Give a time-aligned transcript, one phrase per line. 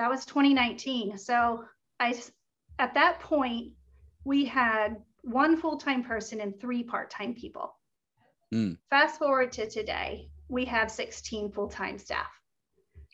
[0.00, 1.18] That was 2019.
[1.18, 1.62] So
[2.00, 2.18] I,
[2.78, 3.72] at that point,
[4.24, 7.74] we had one full-time person and three part-time people.
[8.50, 8.78] Mm.
[8.88, 12.30] Fast forward to today, we have 16 full-time staff.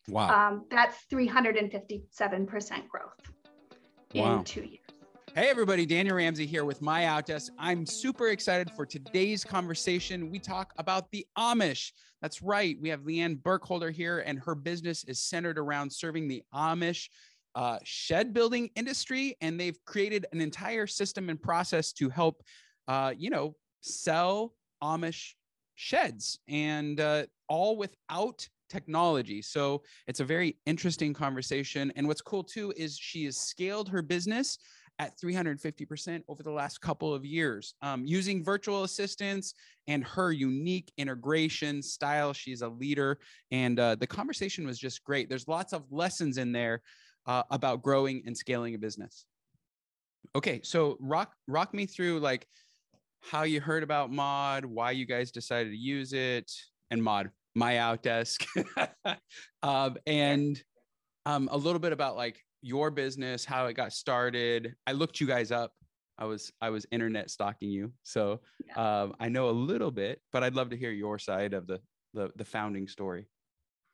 [0.08, 0.28] Wow.
[0.30, 3.32] Um, that's 357% growth
[4.14, 4.38] wow.
[4.38, 4.85] in two years.
[5.36, 7.50] Hey, everybody, Daniel Ramsey here with My Outdesk.
[7.58, 10.30] I'm super excited for today's conversation.
[10.30, 11.92] We talk about the Amish.
[12.22, 12.78] That's right.
[12.80, 17.10] We have Leanne Burkholder here, and her business is centered around serving the Amish
[17.54, 19.36] uh, shed building industry.
[19.42, 22.42] And they've created an entire system and process to help,
[22.88, 25.34] uh, you know, sell Amish
[25.74, 29.42] sheds and uh, all without technology.
[29.42, 31.92] So it's a very interesting conversation.
[31.94, 34.56] And what's cool too is she has scaled her business
[34.98, 39.54] at 350% over the last couple of years um, using virtual assistants
[39.88, 42.32] and her unique integration style.
[42.32, 43.18] She's a leader,
[43.50, 45.28] and uh, the conversation was just great.
[45.28, 46.82] There's lots of lessons in there
[47.26, 49.26] uh, about growing and scaling a business.
[50.34, 52.46] Okay, so rock rock me through like
[53.20, 56.50] how you heard about Mod, why you guys decided to use it,
[56.90, 58.46] and Mod my outdesk
[59.62, 60.62] um, and
[61.24, 65.26] um, a little bit about like your business how it got started i looked you
[65.26, 65.72] guys up
[66.18, 69.02] i was i was internet stalking you so yeah.
[69.02, 71.80] um, i know a little bit but i'd love to hear your side of the
[72.12, 73.28] the, the founding story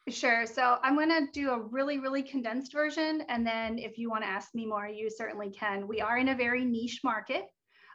[0.08, 0.46] Sure.
[0.46, 3.22] So I'm going to do a really, really condensed version.
[3.28, 5.86] And then if you want to ask me more, you certainly can.
[5.86, 7.44] We are in a very niche market.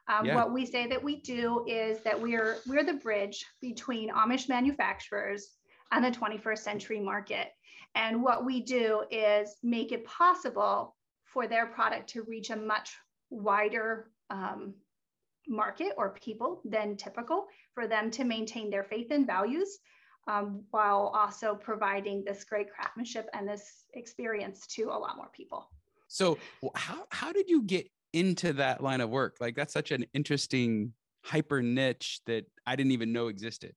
[0.08, 0.36] Um, yeah.
[0.36, 5.50] What we say that we do is that we're we're the bridge between Amish manufacturers
[5.92, 7.50] and the 21st century market.
[7.96, 12.96] And what we do is make it possible for their product to reach a much
[13.30, 14.74] wider um,
[15.48, 19.80] market or people than typical for them to maintain their faith and values
[20.28, 25.70] um, while also providing this great craftsmanship and this experience to a lot more people.
[26.10, 26.38] So,
[26.76, 29.38] how, how did you get into that line of work?
[29.40, 30.94] Like, that's such an interesting
[31.24, 33.74] hyper niche that I didn't even know existed.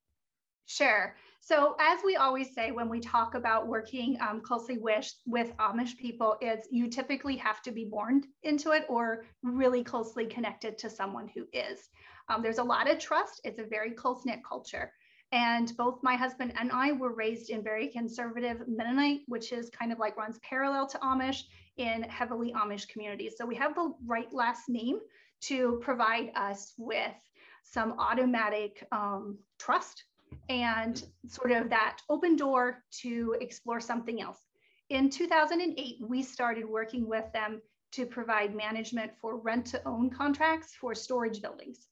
[0.67, 1.15] Sure.
[1.43, 5.97] So as we always say when we talk about working um, closely with, with Amish
[5.97, 10.91] people is you typically have to be born into it or really closely connected to
[10.91, 11.89] someone who is.
[12.29, 13.41] Um, there's a lot of trust.
[13.43, 14.93] It's a very close knit culture.
[15.33, 19.93] And both my husband and I were raised in very conservative Mennonite, which is kind
[19.93, 21.43] of like runs parallel to Amish
[21.79, 23.35] in heavily Amish communities.
[23.39, 24.99] So we have the right last name
[25.43, 27.15] to provide us with
[27.63, 30.05] some automatic um, trust
[30.49, 34.39] and sort of that open door to explore something else.
[34.89, 40.75] In 2008, we started working with them to provide management for rent to own contracts
[40.75, 41.87] for storage buildings.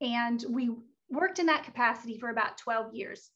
[0.00, 0.70] And we
[1.10, 3.30] worked in that capacity for about 12 years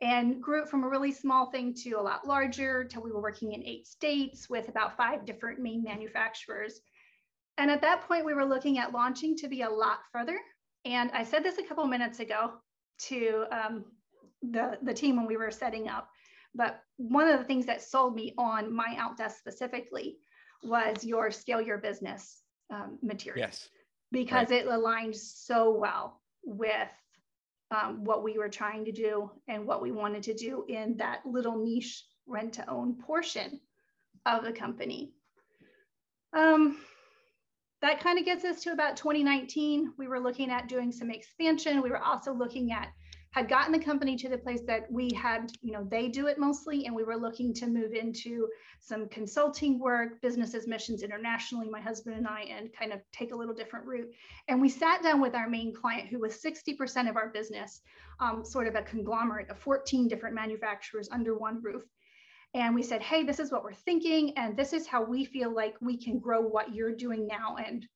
[0.00, 3.22] and grew it from a really small thing to a lot larger till we were
[3.22, 6.80] working in eight states with about five different main manufacturers.
[7.58, 10.38] And at that point, we were looking at launching to be a lot further.
[10.84, 12.52] And I said this a couple minutes ago,
[12.98, 13.84] to um,
[14.42, 16.08] the, the team when we were setting up.
[16.54, 20.16] But one of the things that sold me on my outdesk specifically
[20.62, 22.40] was your scale your business
[22.70, 23.46] um, material.
[23.46, 23.68] Yes.
[24.12, 24.64] Because right.
[24.64, 26.88] it aligned so well with
[27.70, 31.20] um, what we were trying to do and what we wanted to do in that
[31.26, 33.60] little niche rent to own portion
[34.24, 35.12] of the company.
[36.36, 36.78] Um,
[37.82, 39.92] that kind of gets us to about 2019.
[39.98, 41.82] We were looking at doing some expansion.
[41.82, 42.88] We were also looking at
[43.36, 46.38] had gotten the company to the place that we had, you know, they do it
[46.38, 48.48] mostly, and we were looking to move into
[48.80, 53.36] some consulting work, businesses, missions internationally, my husband and I, and kind of take a
[53.36, 54.08] little different route.
[54.48, 57.82] And we sat down with our main client, who was 60% of our business,
[58.20, 61.82] um, sort of a conglomerate of 14 different manufacturers under one roof.
[62.56, 64.36] And we said, hey, this is what we're thinking.
[64.36, 67.56] And this is how we feel like we can grow what you're doing now.
[67.56, 67.86] And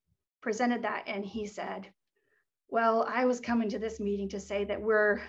[0.40, 1.04] presented that.
[1.06, 1.88] And he said,
[2.68, 5.20] well, I was coming to this meeting to say that we're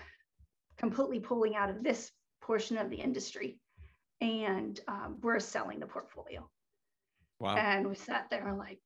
[0.78, 2.10] completely pulling out of this
[2.40, 3.58] portion of the industry
[4.20, 6.48] and um, we're selling the portfolio.
[7.40, 7.56] Wow.
[7.56, 8.78] And we sat there and like,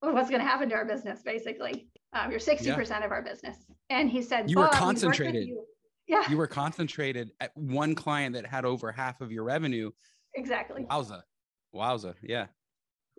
[0.00, 1.88] well, what's going to happen to our business, basically?
[2.12, 3.04] Um, you're 60% yeah.
[3.04, 3.56] of our business.
[3.90, 5.46] And he said, You were concentrated.
[5.46, 5.64] You
[6.06, 6.28] yeah.
[6.30, 9.90] You were concentrated at one client that had over half of your revenue.
[10.34, 10.84] Exactly.
[10.84, 11.22] Wowza.
[11.74, 12.14] Wowza.
[12.22, 12.46] Yeah.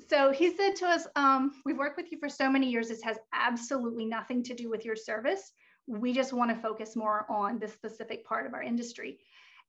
[0.09, 2.87] So he said to us, um, We've worked with you for so many years.
[2.87, 5.51] This has absolutely nothing to do with your service.
[5.87, 9.19] We just want to focus more on this specific part of our industry.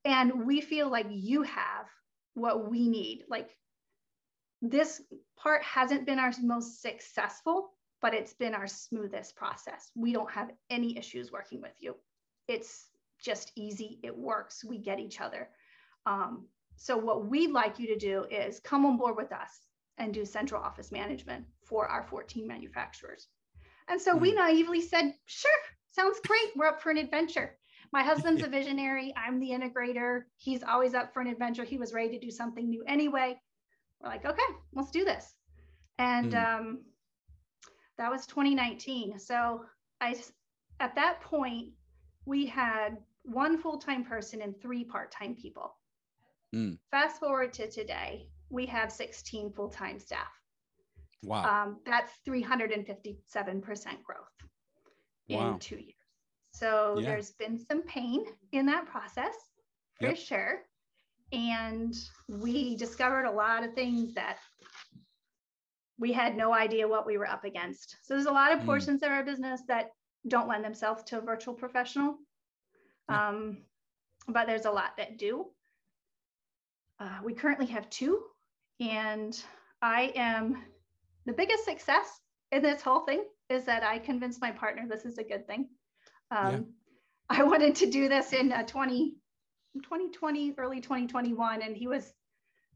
[0.05, 1.87] And we feel like you have
[2.35, 3.23] what we need.
[3.29, 3.49] Like
[4.61, 5.01] this
[5.37, 9.91] part hasn't been our most successful, but it's been our smoothest process.
[9.95, 11.95] We don't have any issues working with you.
[12.47, 12.88] It's
[13.23, 13.99] just easy.
[14.03, 14.63] It works.
[14.63, 15.49] We get each other.
[16.05, 19.67] Um, So what we'd like you to do is come on board with us
[19.97, 23.27] and do central office management for our 14 manufacturers.
[23.89, 25.51] And so we naively said, sure,
[25.91, 26.55] sounds great.
[26.55, 27.57] We're up for an adventure.
[27.91, 29.13] My husband's a visionary.
[29.17, 30.23] I'm the integrator.
[30.37, 31.65] He's always up for an adventure.
[31.65, 33.39] He was ready to do something new anyway.
[33.99, 34.41] We're like, okay,
[34.73, 35.33] let's do this.
[35.97, 36.59] And mm.
[36.59, 36.79] um,
[37.97, 39.19] that was 2019.
[39.19, 39.65] So
[39.99, 40.15] I,
[40.79, 41.73] at that point,
[42.25, 45.75] we had one full-time person and three part-time people.
[46.55, 46.77] Mm.
[46.91, 50.27] Fast forward to today, we have 16 full-time staff.
[51.23, 51.63] Wow.
[51.63, 54.17] Um, that's 357% growth
[55.29, 55.53] wow.
[55.53, 55.93] in two years.
[56.51, 57.09] So yeah.
[57.09, 59.35] there's been some pain in that process
[59.99, 60.17] for yep.
[60.17, 60.61] sure.
[61.31, 61.93] And
[62.27, 64.37] we discovered a lot of things that
[65.99, 67.97] we had no idea what we were up against.
[68.03, 68.65] So there's a lot of mm.
[68.65, 69.05] portions mm.
[69.05, 69.91] of our business that
[70.27, 72.15] don't lend themselves to a virtual professional.
[73.09, 73.29] Yeah.
[73.29, 73.57] Um,
[74.27, 75.47] but there's a lot that do.
[76.99, 78.21] Uh, we currently have two,
[78.79, 79.41] and
[79.81, 80.61] I am
[81.25, 82.21] the biggest success
[82.51, 85.69] in this whole thing is that I convinced my partner this is a good thing.
[86.31, 86.59] Um, yeah.
[87.29, 89.11] I wanted to do this in uh, 20,
[89.83, 92.11] 2020, early 2021, and he was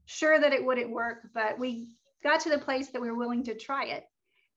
[0.06, 3.44] sure that it wouldn't work, but we got to the place that we were willing
[3.44, 4.06] to try it.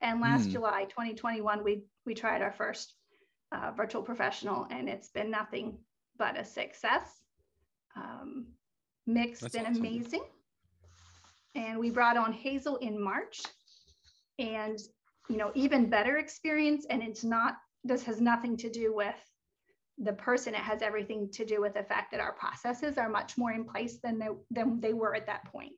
[0.01, 0.53] And last mm.
[0.53, 2.93] July 2021, we we tried our first
[3.57, 5.79] uh, virtual professional, and it's been nothing
[6.19, 7.21] but a success.
[7.97, 8.47] Um,
[9.07, 9.77] That's been awesome.
[9.77, 10.25] amazing,
[11.55, 13.43] and we brought on Hazel in March,
[14.39, 14.79] and
[15.29, 16.87] you know even better experience.
[16.91, 19.15] And it's not this has nothing to do with
[19.99, 20.55] the person.
[20.55, 23.65] It has everything to do with the fact that our processes are much more in
[23.65, 25.73] place than they, than they were at that point.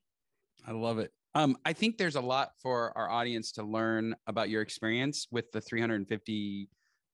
[0.67, 1.13] I love it.
[1.35, 5.53] Um, I think there's a lot for our audience to learn about your experience with
[5.53, 6.69] the 350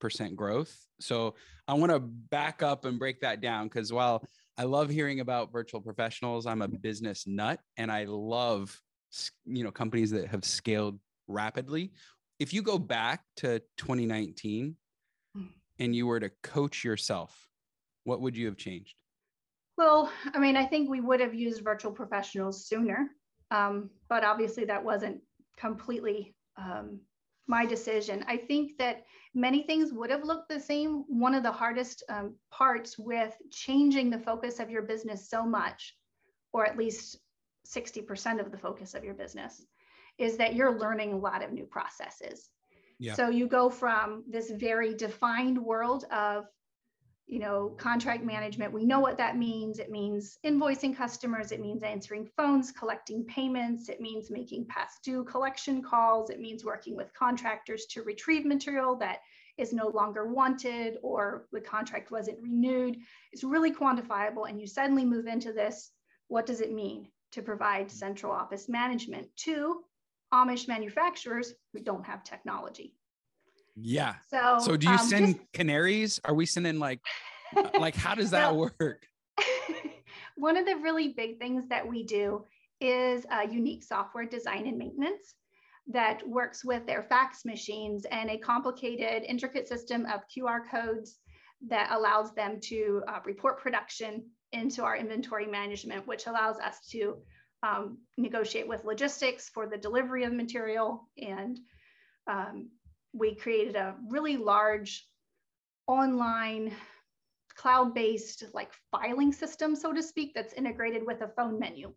[0.04, 0.76] percent growth.
[1.00, 1.34] So
[1.66, 4.22] I want to back up and break that down because while
[4.58, 8.78] I love hearing about virtual professionals, I'm a business nut and I love
[9.46, 11.92] you know companies that have scaled rapidly.
[12.38, 14.76] If you go back to 2019
[15.34, 15.44] hmm.
[15.78, 17.48] and you were to coach yourself,
[18.02, 18.94] what would you have changed?
[19.78, 23.08] Well, I mean, I think we would have used virtual professionals sooner.
[23.50, 25.22] Um, but obviously, that wasn't
[25.56, 27.00] completely um,
[27.46, 28.24] my decision.
[28.26, 29.04] I think that
[29.34, 31.04] many things would have looked the same.
[31.08, 35.96] One of the hardest um, parts with changing the focus of your business so much,
[36.52, 37.18] or at least
[37.66, 39.64] 60% of the focus of your business,
[40.18, 42.48] is that you're learning a lot of new processes.
[42.98, 43.14] Yeah.
[43.14, 46.46] So you go from this very defined world of
[47.26, 49.78] you know, contract management, we know what that means.
[49.78, 55.24] It means invoicing customers, it means answering phones, collecting payments, it means making past due
[55.24, 59.20] collection calls, it means working with contractors to retrieve material that
[59.56, 62.98] is no longer wanted or the contract wasn't renewed.
[63.32, 65.92] It's really quantifiable, and you suddenly move into this.
[66.28, 69.82] What does it mean to provide central office management to
[70.32, 72.94] Amish manufacturers who don't have technology?
[73.76, 74.14] Yeah.
[74.28, 76.20] So so do you um, send just, canaries?
[76.24, 77.00] Are we sending like
[77.78, 79.06] like how does that well, work?
[80.36, 82.44] one of the really big things that we do
[82.80, 85.34] is a unique software design and maintenance
[85.86, 91.18] that works with their fax machines and a complicated, intricate system of QR codes
[91.68, 97.16] that allows them to uh, report production into our inventory management, which allows us to
[97.62, 101.58] um, negotiate with logistics for the delivery of material and
[102.26, 102.68] um,
[103.14, 105.06] we created a really large
[105.86, 106.72] online
[107.56, 111.92] cloud-based like filing system, so to speak, that's integrated with a phone menu.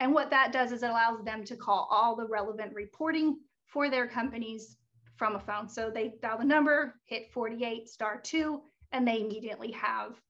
[0.00, 3.88] And what that does is it allows them to call all the relevant reporting for
[3.88, 4.76] their companies
[5.16, 5.68] from a phone.
[5.68, 10.20] So they dial the number, hit 48 star two, and they immediately have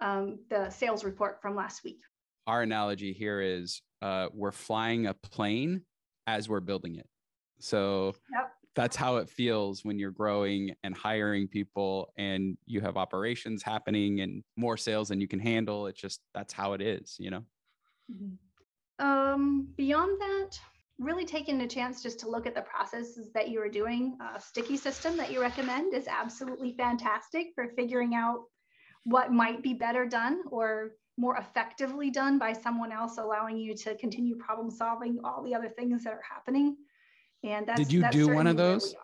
[0.00, 2.00] um, the sales report from last week.
[2.46, 5.82] Our analogy here is uh, we're flying a plane
[6.26, 7.08] as we're building it.
[7.60, 12.96] So yep that's how it feels when you're growing and hiring people and you have
[12.96, 17.16] operations happening and more sales than you can handle it's just that's how it is
[17.18, 17.44] you know
[18.12, 19.04] mm-hmm.
[19.06, 20.58] um, beyond that
[20.98, 24.40] really taking a chance just to look at the processes that you are doing a
[24.40, 28.44] sticky system that you recommend is absolutely fantastic for figuring out
[29.04, 33.94] what might be better done or more effectively done by someone else allowing you to
[33.96, 36.76] continue problem solving all the other things that are happening
[37.52, 38.94] and that's did you that's do one of those?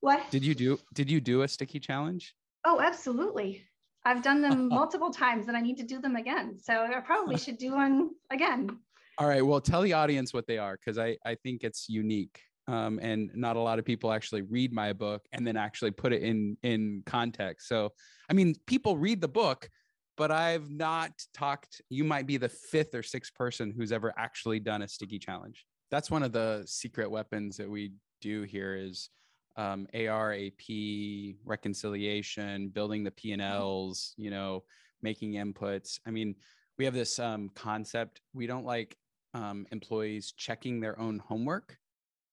[0.00, 0.78] What did you do?
[0.94, 2.34] Did you do a sticky challenge?
[2.64, 3.64] Oh, absolutely.
[4.04, 6.58] I've done them multiple times and I need to do them again.
[6.58, 8.78] So I probably should do one again.
[9.18, 9.44] All right.
[9.44, 12.40] Well, tell the audience what they are because I, I think it's unique.
[12.68, 16.12] Um, and not a lot of people actually read my book and then actually put
[16.12, 17.66] it in in context.
[17.68, 17.90] So,
[18.30, 19.68] I mean, people read the book,
[20.16, 21.82] but I've not talked.
[21.88, 25.66] You might be the fifth or sixth person who's ever actually done a sticky challenge.
[25.92, 29.10] That's one of the secret weapons that we do here is
[29.56, 34.64] um, AR, AP, reconciliation, building the P and Ls, you know,
[35.02, 36.00] making inputs.
[36.06, 36.34] I mean,
[36.78, 38.22] we have this um, concept.
[38.32, 38.96] We don't like
[39.34, 41.76] um, employees checking their own homework.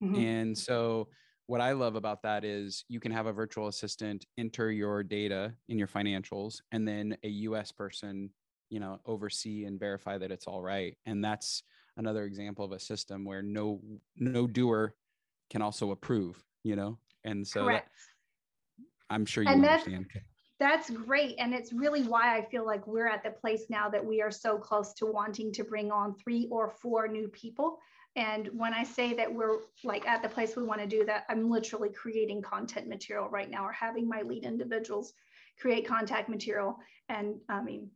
[0.01, 0.15] Mm-hmm.
[0.15, 1.09] And so
[1.47, 5.53] what I love about that is you can have a virtual assistant enter your data
[5.67, 8.29] in your financials and then a US person,
[8.69, 10.95] you know, oversee and verify that it's all right.
[11.05, 11.63] And that's
[11.98, 13.81] another example of a system where no
[14.17, 14.96] no doer
[15.50, 16.98] can also approve, you know?
[17.24, 17.88] And so that,
[19.10, 20.08] I'm sure you and understand.
[20.60, 21.36] That's great.
[21.39, 24.31] And it's really why I feel like we're at the place now that we are
[24.31, 27.79] so close to wanting to bring on three or four new people.
[28.17, 31.24] And when I say that we're like at the place we want to do that,
[31.29, 35.13] I'm literally creating content material right now or having my lead individuals
[35.60, 36.77] create contact material
[37.10, 37.89] and I mean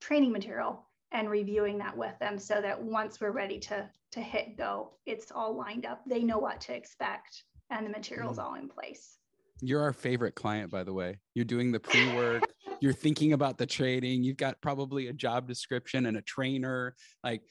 [0.00, 4.58] training material and reviewing that with them so that once we're ready to to hit
[4.58, 6.02] go, it's all lined up.
[6.06, 8.44] They know what to expect and the material's mm.
[8.44, 9.18] all in place.
[9.60, 11.18] You're our favorite client, by the way.
[11.34, 12.42] You're doing the pre work,
[12.80, 16.94] you're thinking about the trading, you've got probably a job description and a trainer.
[17.22, 17.42] Like,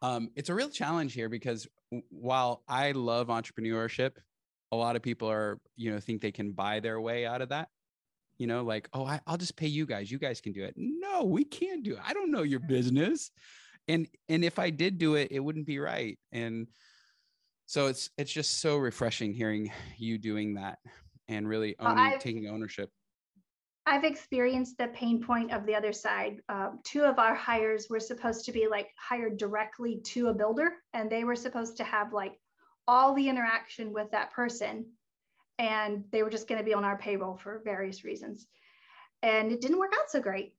[0.00, 1.68] um, it's a real challenge here because
[2.08, 4.12] while I love entrepreneurship,
[4.72, 7.50] a lot of people are, you know, think they can buy their way out of
[7.50, 7.68] that.
[8.38, 10.10] You know, like, oh, I, I'll just pay you guys.
[10.10, 10.74] You guys can do it.
[10.76, 12.00] No, we can't do it.
[12.04, 13.30] I don't know your business.
[13.88, 16.18] And and if I did do it, it wouldn't be right.
[16.32, 16.68] And
[17.66, 20.78] so it's it's just so refreshing hearing you doing that
[21.28, 22.90] and really owning, taking ownership.
[23.84, 26.40] I've experienced the pain point of the other side.
[26.48, 30.74] Um, two of our hires were supposed to be like hired directly to a builder,
[30.92, 32.38] and they were supposed to have like
[32.86, 34.86] all the interaction with that person,
[35.58, 38.46] and they were just going to be on our payroll for various reasons.
[39.22, 40.54] And it didn't work out so great.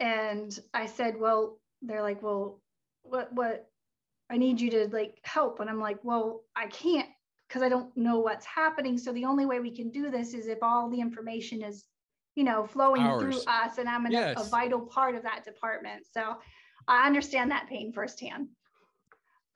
[0.00, 2.60] And I said, well, they're like, well,
[3.02, 3.68] what, what,
[4.30, 5.60] I need you to like help.
[5.60, 7.08] And I'm like, well, I can't
[7.48, 8.98] because I don't know what's happening.
[8.98, 11.84] So the only way we can do this is if all the information is,
[12.34, 13.22] you know, flowing Ours.
[13.22, 14.40] through us and I'm yes.
[14.40, 16.04] a vital part of that department.
[16.10, 16.36] So
[16.88, 18.48] I understand that pain firsthand.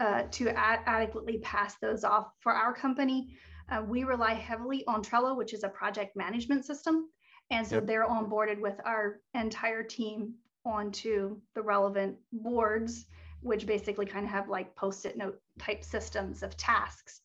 [0.01, 3.37] Uh, to ad- adequately pass those off for our company,
[3.71, 7.09] uh, we rely heavily on Trello, which is a project management system.
[7.51, 7.87] And so yep.
[7.87, 10.35] they're onboarded with our entire team
[10.65, 13.07] onto the relevant boards,
[13.41, 17.23] which basically kind of have like post it note type systems of tasks.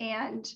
[0.00, 0.48] And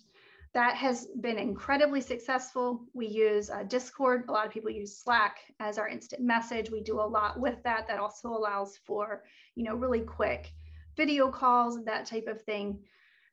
[0.55, 2.85] that has been incredibly successful.
[2.95, 4.25] We use uh, Discord.
[4.29, 6.71] A lot of people use Slack as our instant message.
[6.71, 7.87] We do a lot with that.
[7.87, 9.25] That also allows for,
[9.57, 10.53] you know, really quick
[10.97, 12.81] video calls, that type of thing.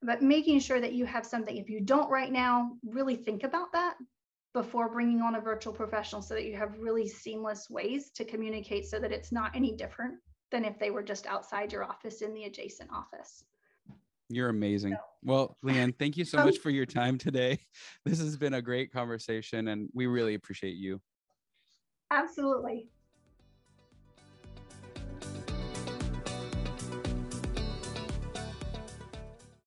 [0.01, 3.71] But making sure that you have something, if you don't right now, really think about
[3.73, 3.95] that
[4.53, 8.85] before bringing on a virtual professional so that you have really seamless ways to communicate
[8.85, 10.15] so that it's not any different
[10.51, 13.43] than if they were just outside your office in the adjacent office.
[14.29, 14.97] You're amazing.
[15.23, 17.59] Well, Leanne, thank you so much for your time today.
[18.05, 21.01] This has been a great conversation and we really appreciate you.
[22.11, 22.87] Absolutely.